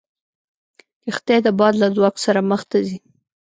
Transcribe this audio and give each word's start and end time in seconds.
کښتۍ 1.03 1.37
د 1.45 1.47
باد 1.59 1.73
له 1.81 1.87
ځواک 1.95 2.15
سره 2.25 2.39
مخ 2.49 2.61
ته 2.69 2.77
ځي. 2.87 2.97